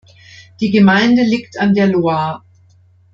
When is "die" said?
0.59-0.71